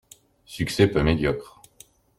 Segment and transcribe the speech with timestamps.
[0.47, 1.61] Succès peu médiocre.